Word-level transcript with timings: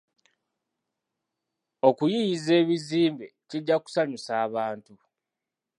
Okuyiiyiza 1.87 2.51
ebizimbe 2.61 3.27
kijja 3.49 3.75
kusanyusa 3.83 4.31
abantu. 4.45 4.93